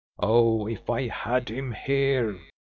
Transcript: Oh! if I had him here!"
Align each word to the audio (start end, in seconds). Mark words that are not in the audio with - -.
Oh! 0.17 0.65
if 0.65 0.89
I 0.89 1.09
had 1.09 1.49
him 1.49 1.73
here!" 1.73 2.39